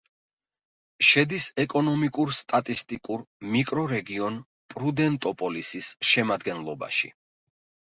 შედის 1.09 1.49
ეკონომიკურ-სტატისტიკურ 1.65 3.27
მიკრორეგიონ 3.55 4.43
პრუდენტოპოლისის 4.77 5.95
შემადგენლობაში. 6.15 7.19